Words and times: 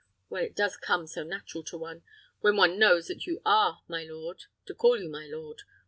Well, 0.31 0.43
it 0.43 0.55
does 0.55 0.77
come 0.77 1.05
so 1.05 1.21
natural 1.21 1.63
to 1.65 1.77
one, 1.77 2.01
when 2.39 2.55
one 2.57 2.79
knows 2.79 3.05
that 3.05 3.27
you 3.27 3.39
are 3.45 3.83
my 3.87 4.01
lord, 4.03 4.45
to 4.65 4.73
call 4.73 4.99
you 4.99 5.07
my 5.09 5.27
lord. 5.27 5.61